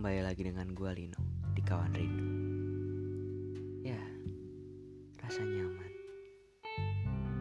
lagi 0.00 0.48
dengan 0.48 0.72
gue 0.72 0.88
Lino 0.96 1.20
di 1.52 1.60
Kawan 1.60 1.92
Rindu. 1.92 2.28
Ya, 3.84 4.00
rasa 5.20 5.44
nyaman. 5.44 5.92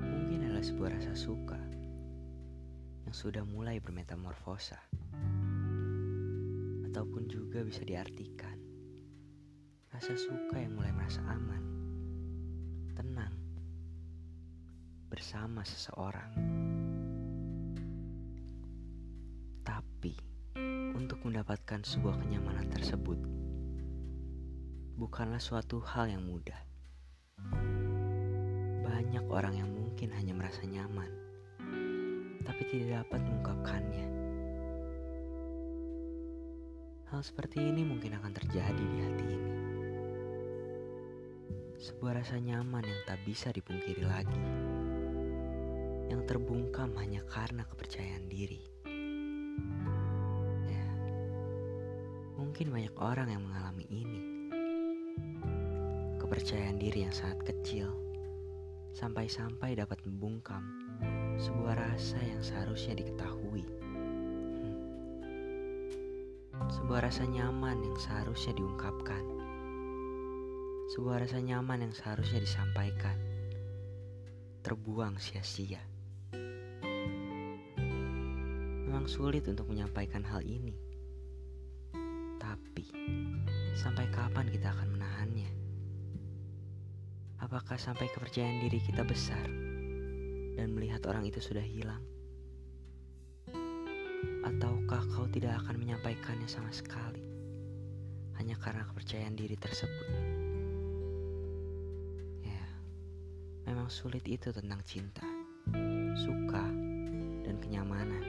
Mungkin 0.03 0.43
adalah 0.43 0.59
sebuah 0.59 0.91
rasa 0.99 1.15
suka 1.15 1.55
yang 3.07 3.15
sudah 3.15 3.47
mulai 3.47 3.79
bermetamorfosa. 3.79 4.75
Ataupun 6.91 7.31
juga 7.31 7.63
bisa 7.63 7.87
diartikan 7.87 8.59
rasa 9.95 10.19
suka 10.19 10.59
yang 10.59 10.75
mulai 10.75 10.91
merasa 10.91 11.23
aman, 11.31 11.63
tenang, 12.91 13.39
bersama 15.07 15.63
seseorang. 15.63 16.35
Mendapatkan 21.29 21.85
sebuah 21.85 22.25
kenyamanan 22.25 22.73
tersebut 22.73 23.21
bukanlah 24.97 25.37
suatu 25.37 25.77
hal 25.77 26.09
yang 26.09 26.25
mudah. 26.25 26.57
Banyak 28.81 29.29
orang 29.29 29.61
yang 29.61 29.69
mungkin 29.69 30.09
hanya 30.17 30.33
merasa 30.33 30.65
nyaman, 30.65 31.05
tapi 32.41 32.65
tidak 32.73 33.05
dapat 33.05 33.21
mengungkapkannya. 33.29 34.05
Hal 37.13 37.21
seperti 37.21 37.61
ini 37.61 37.85
mungkin 37.85 38.17
akan 38.17 38.33
terjadi 38.33 38.81
di 38.81 38.97
hati 38.97 39.25
ini. 39.29 39.53
Sebuah 41.77 42.25
rasa 42.25 42.41
nyaman 42.41 42.89
yang 42.89 43.01
tak 43.05 43.21
bisa 43.21 43.53
dipungkiri 43.53 44.01
lagi, 44.01 44.45
yang 46.09 46.25
terbungkam 46.25 46.89
hanya 46.97 47.21
karena 47.29 47.69
kepercayaan 47.69 48.25
diri. 48.25 48.68
Mungkin 52.49 52.73
banyak 52.73 52.97
orang 52.97 53.29
yang 53.29 53.45
mengalami 53.45 53.85
ini. 53.93 54.21
Kepercayaan 56.17 56.81
diri 56.81 57.05
yang 57.05 57.13
sangat 57.13 57.45
kecil, 57.45 57.93
sampai-sampai 58.97 59.77
dapat 59.77 60.01
membungkam 60.01 60.65
sebuah 61.37 61.77
rasa 61.77 62.17
yang 62.25 62.41
seharusnya 62.41 62.97
diketahui. 63.05 63.69
Hmm. 63.69 64.81
Sebuah 66.73 67.05
rasa 67.05 67.29
nyaman 67.29 67.85
yang 67.85 67.97
seharusnya 68.01 68.57
diungkapkan. 68.57 69.21
Sebuah 70.97 71.29
rasa 71.29 71.37
nyaman 71.45 71.85
yang 71.85 71.93
seharusnya 71.93 72.41
disampaikan. 72.41 73.13
Terbuang 74.65 75.21
sia-sia. 75.21 75.85
Memang 78.89 79.05
sulit 79.05 79.45
untuk 79.45 79.69
menyampaikan 79.69 80.25
hal 80.25 80.41
ini. 80.41 80.88
Tapi, 82.49 82.81
sampai 83.77 84.09
kapan 84.09 84.49
kita 84.49 84.73
akan 84.73 84.97
menahannya? 84.97 85.51
Apakah 87.45 87.77
sampai 87.77 88.09
kepercayaan 88.09 88.65
diri 88.65 88.81
kita 88.81 89.05
besar 89.05 89.45
dan 90.57 90.73
melihat 90.73 91.05
orang 91.05 91.29
itu 91.29 91.37
sudah 91.37 91.61
hilang? 91.61 92.01
Ataukah 94.41 95.05
kau 95.13 95.29
tidak 95.29 95.61
akan 95.61 95.77
menyampaikannya 95.77 96.49
sama 96.49 96.73
sekali 96.73 97.21
hanya 98.41 98.57
karena 98.57 98.81
kepercayaan 98.89 99.37
diri 99.37 99.53
tersebut? 99.53 100.09
Ya, 102.41 102.65
memang 103.69 103.93
sulit 103.93 104.25
itu 104.25 104.49
tentang 104.49 104.81
cinta, 104.89 105.27
suka, 106.17 106.65
dan 107.45 107.61
kenyamanan. 107.61 108.25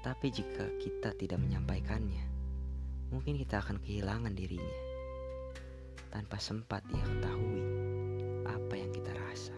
Tapi 0.00 0.28
jika 0.28 0.64
kita 0.80 1.16
tidak 1.16 1.40
menyampaikannya, 1.40 2.29
mungkin 3.10 3.34
kita 3.36 3.58
akan 3.58 3.82
kehilangan 3.82 4.32
dirinya 4.38 4.78
tanpa 6.10 6.38
sempat 6.38 6.82
ia 6.90 7.02
ketahui 7.02 7.62
apa 8.46 8.74
yang 8.74 8.90
kita 8.90 9.12
rasa. 9.14 9.54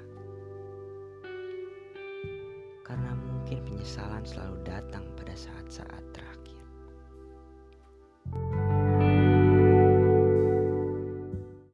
Karena 2.85 3.13
mungkin 3.17 3.65
penyesalan 3.65 4.25
selalu 4.25 4.57
datang 4.65 5.05
pada 5.17 5.33
saat-saat 5.33 6.05
terakhir. 6.13 6.32